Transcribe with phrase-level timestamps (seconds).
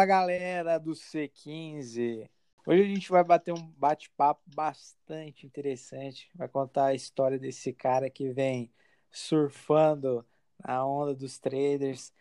[0.00, 2.26] Fala galera do C15.
[2.66, 6.30] Hoje a gente vai bater um bate-papo bastante interessante.
[6.34, 8.72] Vai contar a história desse cara que vem
[9.10, 10.26] surfando
[10.58, 12.14] na onda dos traders,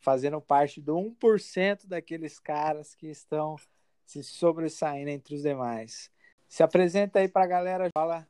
[0.00, 3.56] fazendo parte do 1% daqueles caras que estão
[4.06, 6.10] se sobressaindo entre os demais.
[6.48, 8.26] Se apresenta aí pra galera, fala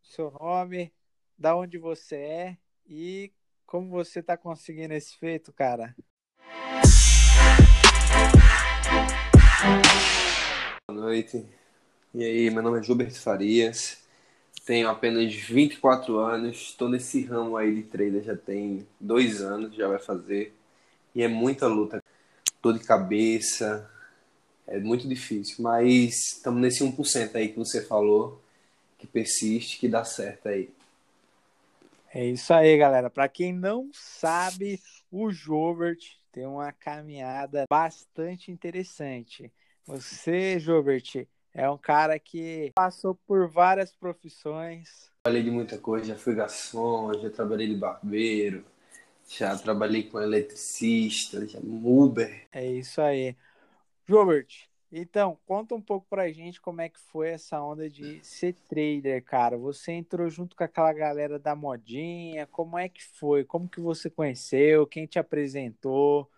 [0.00, 0.94] seu nome,
[1.36, 3.32] da onde você é e
[3.66, 5.92] como você tá conseguindo esse feito, cara.
[11.18, 11.44] Noite.
[12.14, 13.98] E aí, meu nome é Gilberto Farias,
[14.64, 19.88] tenho apenas 24 anos, estou nesse ramo aí de trader já tem dois anos, já
[19.88, 20.54] vai fazer,
[21.14, 22.02] e é muita luta,
[22.62, 23.90] dor de cabeça,
[24.66, 28.40] é muito difícil, mas estamos nesse 1% aí que você falou,
[28.96, 30.70] que persiste, que dá certo aí.
[32.14, 33.10] É isso aí, galera.
[33.10, 35.98] Para quem não sabe, o Jobert
[36.32, 39.52] tem uma caminhada bastante interessante.
[39.88, 45.10] Você, Jobert, é um cara que passou por várias profissões.
[45.22, 48.66] Trabalhei de muita coisa, já fui garçom, já trabalhei de barbeiro,
[49.26, 52.46] já trabalhei com eletricista, já Uber.
[52.52, 53.34] É isso aí.
[54.06, 58.52] Jobert, então, conta um pouco pra gente como é que foi essa onda de ser
[58.68, 59.56] trader, cara.
[59.56, 63.42] Você entrou junto com aquela galera da modinha, como é que foi?
[63.42, 64.86] Como que você conheceu?
[64.86, 66.30] Quem te apresentou?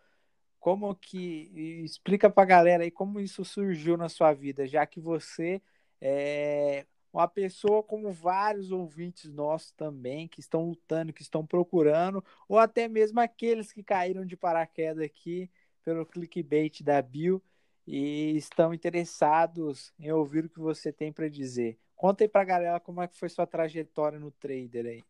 [0.61, 1.51] Como que
[1.85, 5.61] explica pra galera aí como isso surgiu na sua vida, já que você
[6.01, 12.59] é uma pessoa como vários ouvintes nossos também que estão lutando, que estão procurando, ou
[12.59, 15.51] até mesmo aqueles que caíram de paraquedas aqui
[15.83, 17.43] pelo clickbait da Bill
[17.87, 21.79] e estão interessados em ouvir o que você tem para dizer.
[21.97, 25.03] Conta aí pra galera como é que foi sua trajetória no trader aí.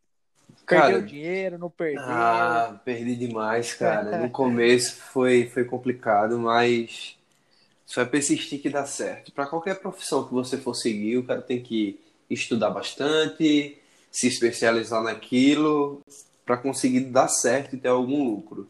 [0.66, 2.02] Cara, Perdeu dinheiro, não perdeu?
[2.02, 4.18] Ah, perdi demais, cara.
[4.18, 7.16] No começo foi, foi complicado, mas
[7.86, 9.32] só é persistir que dá certo.
[9.32, 13.78] Para qualquer profissão que você for seguir, o cara tem que estudar bastante,
[14.10, 16.00] se especializar naquilo
[16.46, 18.68] para conseguir dar certo e ter algum lucro.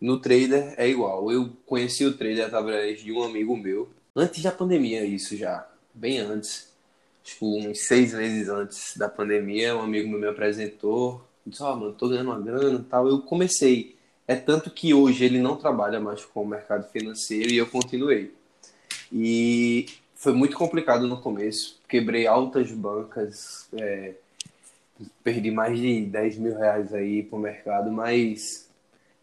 [0.00, 1.30] No trader é igual.
[1.30, 6.18] Eu conheci o trader através de um amigo meu, antes da pandemia, isso já, bem
[6.18, 6.71] antes.
[7.22, 11.22] Tipo, uns seis meses antes da pandemia, um amigo meu me apresentou.
[11.46, 13.08] Disse, ó, oh, mano, tô ganhando uma grana e tal.
[13.08, 13.96] Eu comecei.
[14.26, 18.32] É tanto que hoje ele não trabalha mais com o mercado financeiro e eu continuei.
[19.12, 21.80] E foi muito complicado no começo.
[21.88, 24.14] Quebrei altas bancas, é,
[25.22, 28.68] perdi mais de 10 mil reais aí pro mercado, mas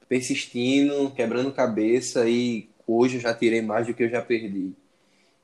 [0.08, 4.74] persistindo, quebrando cabeça e hoje eu já tirei mais do que eu já perdi.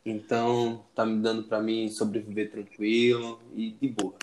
[0.06, 4.14] Então, tá me dando para mim sobreviver tranquilo e de boa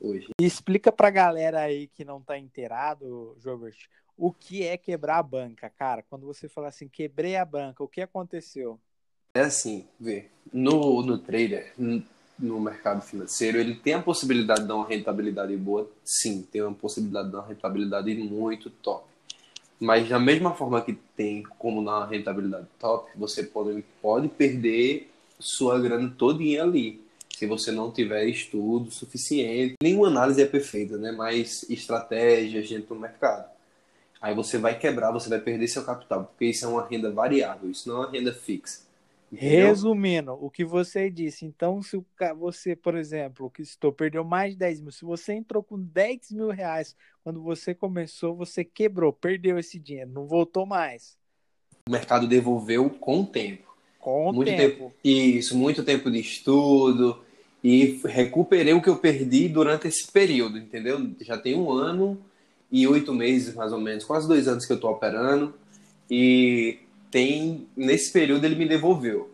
[0.00, 0.28] hoje.
[0.40, 3.76] E explica pra galera aí que não tá inteirado, Jobert,
[4.16, 6.02] o que é quebrar a banca, cara?
[6.08, 8.80] Quando você fala assim, quebrei a banca, o que aconteceu?
[9.34, 11.74] É assim, vê, no, no trader,
[12.38, 15.90] no mercado financeiro, ele tem a possibilidade de dar uma rentabilidade boa?
[16.02, 19.06] Sim, tem uma possibilidade de dar uma rentabilidade muito top.
[19.78, 25.78] Mas da mesma forma que tem como na rentabilidade top, você pode, pode perder sua
[25.80, 27.04] grana todinha ali.
[27.30, 29.74] Se você não tiver estudo suficiente.
[29.82, 31.12] Nenhuma análise é perfeita, né?
[31.12, 33.50] Mas estratégias dentro do mercado.
[34.20, 37.70] Aí você vai quebrar, você vai perder seu capital, porque isso é uma renda variável,
[37.70, 38.86] isso não é uma renda fixa.
[39.30, 39.66] Entendeu?
[39.66, 42.00] Resumindo, o que você disse, então, se
[42.38, 46.30] você, por exemplo, que estou perdeu mais de 10 mil, se você entrou com 10
[46.30, 51.18] mil reais quando você começou, você quebrou, perdeu esse dinheiro, não voltou mais.
[51.88, 53.65] O mercado devolveu com o tempo.
[54.06, 54.60] Com muito tempo.
[54.60, 54.94] tempo.
[55.02, 57.18] Isso, muito tempo de estudo
[57.62, 61.10] e recuperei o que eu perdi durante esse período, entendeu?
[61.22, 62.16] Já tem um ano
[62.70, 65.52] e oito meses, mais ou menos, quase dois anos que eu estou operando
[66.08, 66.78] e
[67.10, 69.28] tem nesse período ele me devolveu.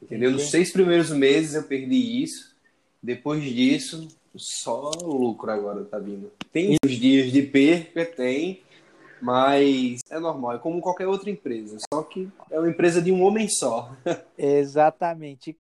[0.00, 0.30] Entendeu?
[0.30, 2.54] Nos seis primeiros meses eu perdi isso.
[3.02, 6.30] Depois disso, só lucro agora tá vindo.
[6.52, 8.60] Tem os dias de perca, tem,
[9.20, 13.22] mas é normal, é como qualquer outra empresa, só que é uma empresa de um
[13.22, 13.92] homem só.
[14.36, 15.56] Exatamente.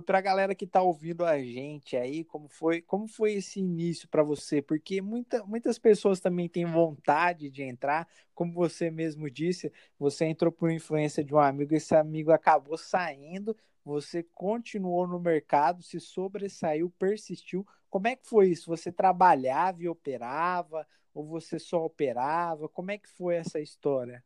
[0.00, 4.08] para a galera que está ouvindo a gente aí, como foi, como foi esse início
[4.08, 4.60] para você?
[4.60, 10.50] Porque muita, muitas pessoas também têm vontade de entrar, como você mesmo disse, você entrou
[10.50, 16.90] por influência de um amigo, esse amigo acabou saindo, você continuou no mercado, se sobressaiu,
[16.98, 17.66] persistiu.
[17.94, 18.66] Como é que foi isso?
[18.66, 22.68] Você trabalhava e operava, ou você só operava?
[22.68, 24.20] Como é que foi essa história?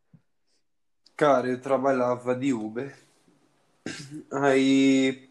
[1.15, 2.97] Cara, eu trabalhava de Uber.
[4.33, 5.29] Aí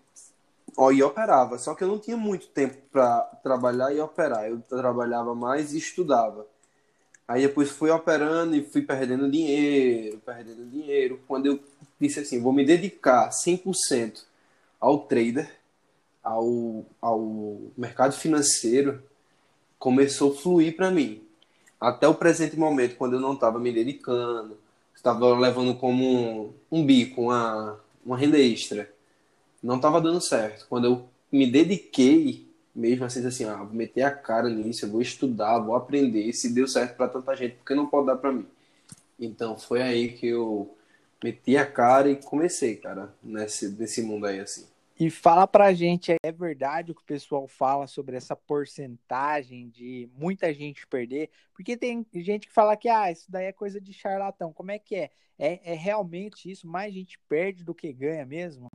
[0.78, 4.48] Ó, e operava, só que eu não tinha muito tempo para trabalhar e operar.
[4.48, 6.45] Eu trabalhava mais e estudava.
[7.28, 11.19] Aí depois fui operando e fui perdendo dinheiro, perdendo dinheiro.
[11.28, 11.60] Quando eu
[12.00, 14.28] disse assim, vou me dedicar 100%
[14.80, 15.56] ao trader,
[16.27, 19.01] ao, ao mercado financeiro,
[19.79, 21.21] começou a fluir para mim.
[21.79, 24.57] Até o presente momento, quando eu não estava me dedicando,
[24.95, 28.91] estava levando como um, um bico, uma, uma renda extra.
[29.63, 30.65] Não estava dando certo.
[30.68, 35.01] Quando eu me dediquei, mesmo assim, assim, ah, vou meter a cara nisso, eu vou
[35.01, 36.33] estudar, vou aprender.
[36.33, 38.45] Se deu certo para tanta gente, porque não pode dar para mim?
[39.19, 40.75] Então foi aí que eu
[41.23, 44.65] meti a cara e comecei, cara, nesse, nesse mundo aí, assim.
[44.99, 50.09] E fala pra gente, é verdade o que o pessoal fala sobre essa porcentagem de
[50.17, 51.29] muita gente perder?
[51.53, 54.51] Porque tem gente que fala que ah, isso daí é coisa de charlatão.
[54.51, 55.11] Como é que é?
[55.38, 56.67] É, é realmente isso?
[56.67, 58.69] Mais gente perde do que ganha mesmo?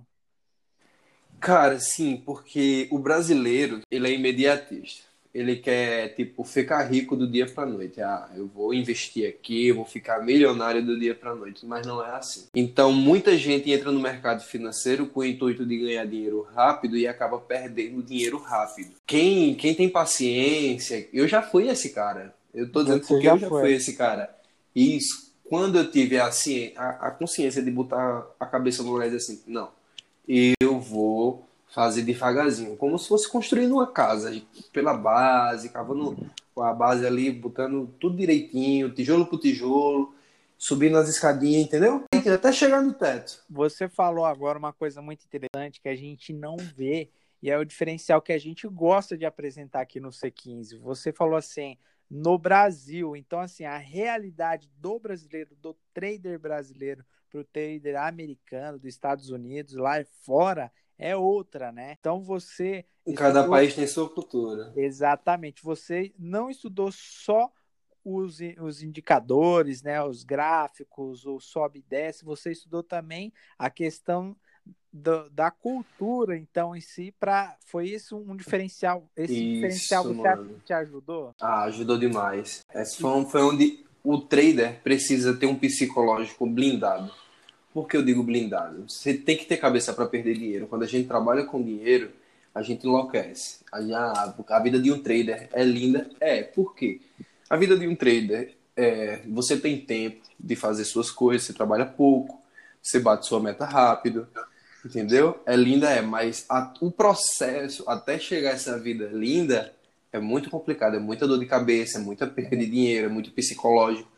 [1.41, 7.47] Cara, sim, porque o brasileiro, ele é imediatista ele quer, tipo, ficar rico do dia
[7.47, 8.01] para noite.
[8.03, 12.05] Ah, eu vou investir aqui, eu vou ficar milionário do dia para noite, mas não
[12.05, 12.49] é assim.
[12.55, 17.07] Então, muita gente entra no mercado financeiro com o intuito de ganhar dinheiro rápido e
[17.07, 18.93] acaba perdendo dinheiro rápido.
[19.07, 22.35] Quem, quem tem paciência, eu já fui esse cara.
[22.53, 23.61] Eu tô dizendo porque eu já foi.
[23.63, 24.35] fui esse cara.
[24.77, 26.31] Isso, quando eu tive a,
[26.77, 29.71] a, a consciência de botar a cabeça no lugar e dizer assim, não,
[30.29, 34.31] eu vou fazer devagarzinho, como se fosse construindo uma casa,
[34.73, 36.17] pela base, cavando
[36.59, 40.15] a base ali, botando tudo direitinho, tijolo por tijolo,
[40.59, 42.05] subindo as escadinhas, entendeu?
[42.13, 43.43] Até chegar no teto.
[43.49, 47.11] Você falou agora uma coisa muito interessante que a gente não vê
[47.43, 50.79] e é o diferencial que a gente gosta de apresentar aqui no C15.
[50.79, 51.77] Você falou assim,
[52.09, 58.79] no Brasil, então assim, a realidade do brasileiro, do trader brasileiro para o trader americano,
[58.79, 61.97] dos Estados Unidos, lá fora, é outra, né?
[61.99, 62.85] Então você.
[63.17, 63.51] Cada estudou...
[63.51, 64.73] país tem sua cultura.
[64.77, 65.63] Exatamente.
[65.63, 67.51] Você não estudou só
[68.05, 70.03] os, os indicadores, né?
[70.03, 74.37] Os gráficos, o sobe e desce, você estudou também a questão
[74.93, 79.09] do, da cultura, então, em si, para foi isso um diferencial.
[79.17, 81.35] Esse isso, diferencial você te ajudou?
[81.41, 82.65] Ah, ajudou demais.
[82.75, 87.13] Esse foi, foi onde o trader precisa ter um psicológico blindado
[87.73, 88.85] por que eu digo blindado?
[88.89, 90.67] Você tem que ter cabeça para perder dinheiro.
[90.67, 92.11] Quando a gente trabalha com dinheiro,
[92.55, 93.61] a gente enlouquece.
[93.73, 96.09] A, a vida de um trader é linda.
[96.21, 97.01] É, por quê?
[97.49, 101.87] A vida de um trader é, você tem tempo de fazer suas coisas, você trabalha
[101.87, 102.43] pouco,
[102.83, 104.27] você bate sua meta rápido,
[104.85, 105.41] entendeu?
[105.47, 109.73] É linda, é, mas a, o processo até chegar a essa vida linda
[110.13, 113.31] é muito complicado, é muita dor de cabeça, é muita perda de dinheiro, é muito
[113.31, 114.11] psicológico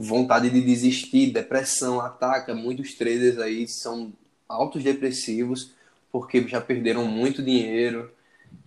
[0.00, 2.54] vontade de desistir, depressão, ataca.
[2.54, 4.10] Muitos traders aí são
[4.48, 5.72] altos depressivos
[6.10, 8.10] porque já perderam muito dinheiro,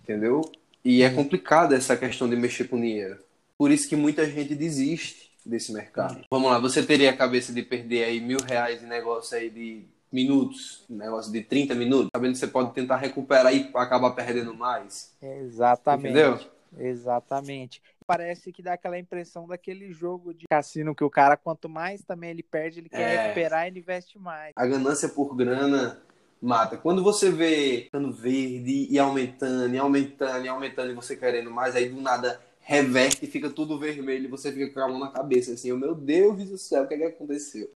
[0.02, 0.40] entendeu?
[0.84, 3.18] E é complicado essa questão de mexer com dinheiro.
[3.58, 6.24] Por isso que muita gente desiste desse mercado.
[6.30, 9.82] Vamos lá, você teria a cabeça de perder aí mil reais em negócio aí de
[10.12, 15.12] minutos, negócio de 30 minutos, sabendo que você pode tentar recuperar e acabar perdendo mais.
[15.20, 16.10] Exatamente.
[16.10, 16.38] Entendeu?
[16.78, 22.02] Exatamente parece que dá aquela impressão daquele jogo de cassino que o cara, quanto mais
[22.02, 23.22] também ele perde, ele quer é.
[23.22, 24.52] recuperar, ele investe mais.
[24.56, 26.02] A ganância por grana
[26.40, 26.76] mata.
[26.76, 31.74] Quando você vê ficando verde e aumentando, e aumentando, e aumentando, e você querendo mais,
[31.74, 35.10] aí do nada reverte e fica tudo vermelho, e você fica com a mão na
[35.10, 37.70] cabeça, assim, oh, meu Deus do céu, o que, é que aconteceu?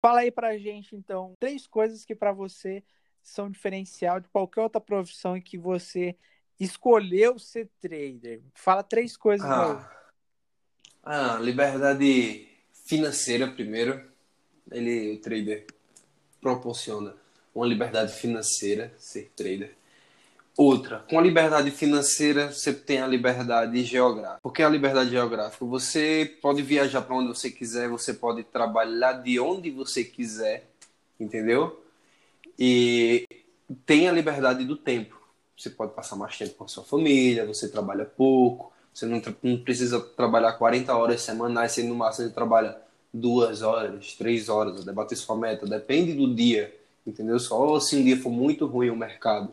[0.00, 2.84] Fala aí pra gente, então, três coisas que para você
[3.22, 6.16] são diferencial de qualquer outra profissão em que você
[6.58, 8.42] escolheu ser trader?
[8.54, 9.46] Fala três coisas.
[9.46, 9.90] Ah,
[11.02, 12.48] ah liberdade
[12.84, 14.02] financeira primeiro.
[14.70, 15.66] Ele, o trader,
[16.40, 17.14] proporciona
[17.54, 19.74] uma liberdade financeira, ser trader.
[20.56, 24.40] Outra, com a liberdade financeira, você tem a liberdade geográfica.
[24.42, 25.64] Por que a liberdade geográfica?
[25.64, 30.68] Você pode viajar para onde você quiser, você pode trabalhar de onde você quiser,
[31.18, 31.80] entendeu?
[32.58, 33.26] E
[33.86, 35.16] tem a liberdade do tempo.
[35.56, 39.58] Você pode passar mais tempo com a sua família, você trabalha pouco, você não, não
[39.58, 42.76] precisa trabalhar 40 horas semanais, você no máximo trabalha
[43.12, 46.74] duas horas, três horas, debater sua meta, depende do dia,
[47.06, 47.38] entendeu?
[47.38, 49.52] Só se um dia for muito ruim o mercado,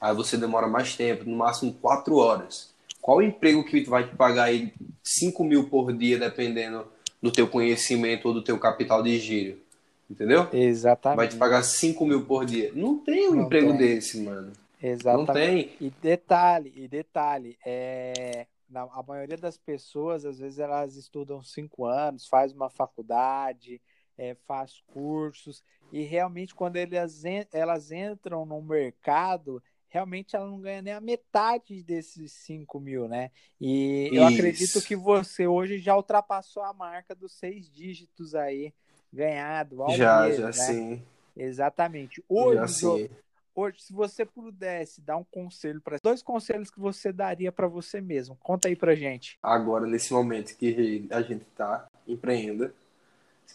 [0.00, 2.72] aí você demora mais tempo, no máximo quatro horas.
[3.00, 4.72] Qual emprego que vai te pagar aí
[5.02, 6.86] 5 mil por dia, dependendo
[7.22, 9.63] do teu conhecimento ou do teu capital de giro?
[10.10, 10.48] Entendeu?
[10.52, 11.16] Exatamente.
[11.16, 12.70] Vai te pagar 5 mil por dia.
[12.74, 13.78] Não tem um Não emprego tem.
[13.78, 14.52] desse, mano.
[14.80, 15.26] Exatamente.
[15.26, 15.76] Não tem.
[15.80, 22.26] E detalhe, e detalhe, é, a maioria das pessoas, às vezes, elas estudam cinco anos,
[22.26, 23.80] faz uma faculdade,
[24.18, 30.82] é, faz cursos, e realmente quando elas, elas entram no mercado, realmente ela não ganha
[30.82, 33.30] nem a metade desses 5 mil, né?
[33.60, 34.14] E Isso.
[34.16, 38.74] eu acredito que você hoje já ultrapassou a marca dos seis dígitos aí
[39.14, 40.52] ganhado ao já, mês, já né?
[40.52, 41.02] sim.
[41.36, 42.22] Exatamente.
[42.28, 43.08] Hoje, já, sim.
[43.54, 48.00] hoje, se você pudesse dar um conselho para dois conselhos que você daria para você
[48.00, 49.38] mesmo, conta aí pra gente.
[49.42, 52.74] Agora, nesse momento que a gente tá, empreenda,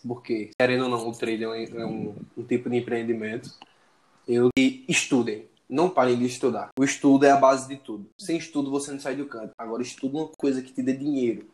[0.05, 3.49] porque querendo ou não, o trade é um, um tipo de empreendimento.
[4.27, 6.69] Eu e estudem, não parem de estudar.
[6.77, 8.09] O estudo é a base de tudo.
[8.17, 9.51] Sem estudo você não sai do canto.
[9.57, 11.49] Agora estuda uma coisa que te dê dinheiro,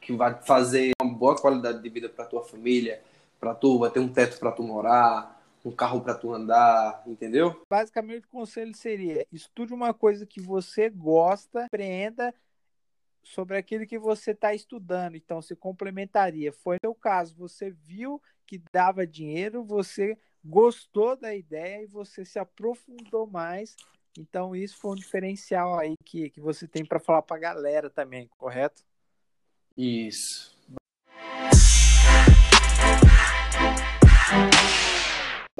[0.00, 3.02] que vai fazer uma boa qualidade de vida para tua família,
[3.40, 7.64] para tu, vai ter um teto para tu morar, um carro para tu andar, entendeu?
[7.68, 12.34] Basicamente o conselho seria: estude uma coisa que você gosta, empreenda
[13.22, 15.16] sobre aquilo que você está estudando.
[15.16, 16.52] Então, se complementaria.
[16.52, 22.24] Foi o seu caso, você viu que dava dinheiro, você gostou da ideia e você
[22.24, 23.76] se aprofundou mais.
[24.18, 27.88] Então, isso foi um diferencial aí que, que você tem para falar para a galera
[27.88, 28.82] também, correto?
[29.76, 30.49] Isso.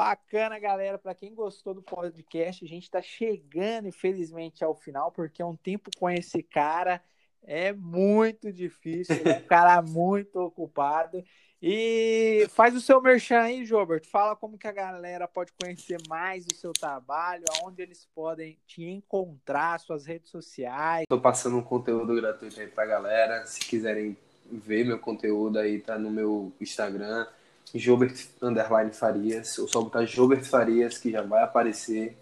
[0.01, 0.97] Bacana, galera.
[0.97, 5.55] Para quem gostou do podcast, a gente está chegando, infelizmente, ao final, porque é um
[5.55, 7.03] tempo com esse cara
[7.43, 9.15] é muito difícil.
[9.27, 11.23] é um cara muito ocupado.
[11.61, 14.07] E faz o seu merchan aí, Jobert.
[14.07, 18.83] Fala como que a galera pode conhecer mais o seu trabalho, aonde eles podem te
[18.83, 21.03] encontrar, suas redes sociais.
[21.03, 23.45] Estou passando um conteúdo gratuito aí pra galera.
[23.45, 24.17] Se quiserem
[24.51, 27.27] ver meu conteúdo aí, tá no meu Instagram,
[27.75, 29.59] Jobert Underline Farias.
[29.59, 32.17] Ou só botar Jobert Farias, que já vai aparecer.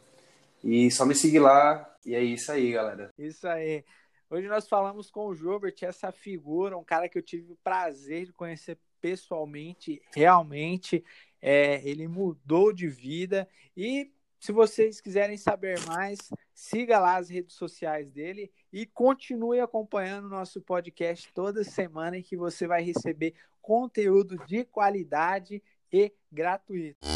[0.62, 1.88] E só me seguir lá.
[2.04, 3.10] E é isso aí, galera.
[3.18, 3.84] Isso aí.
[4.30, 8.26] Hoje nós falamos com o Jobert, essa figura, um cara que eu tive o prazer
[8.26, 11.02] de conhecer pessoalmente, realmente,
[11.40, 13.48] é, ele mudou de vida.
[13.76, 16.18] E se vocês quiserem saber mais,
[16.54, 22.22] siga lá as redes sociais dele e continue acompanhando o nosso podcast toda semana em
[22.22, 27.06] que você vai receber conteúdo de qualidade e gratuito.